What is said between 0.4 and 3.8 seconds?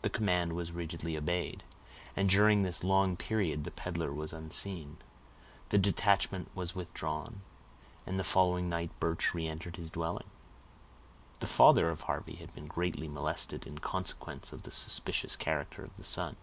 was rigidly obeyed, and during this long period the